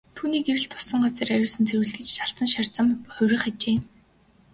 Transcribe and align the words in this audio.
Түүний 0.17 0.41
гэрэл 0.45 0.67
туссан 0.73 0.99
газар 1.05 1.29
ариусан 1.35 1.63
цэвэрлэгдэж 1.69 2.15
алтан 2.25 2.47
шар 2.53 2.67
зам 2.75 2.85
болон 2.89 3.13
хувирах 3.15 3.43
ажээ. 3.49 3.77